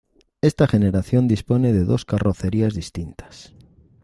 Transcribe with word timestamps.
Esta 0.41 0.65
generación 0.65 1.27
dispone 1.27 1.73
de 1.73 1.85
dos 1.85 2.05
carrocerías 2.05 2.73
distintas. 2.73 3.53